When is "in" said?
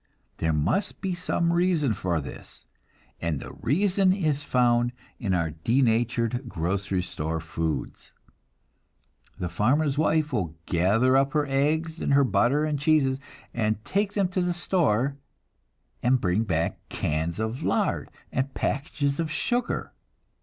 5.19-5.35